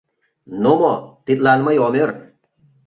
[0.61, 0.93] Ну мо,
[1.25, 2.09] тидлан мый ом ӧр.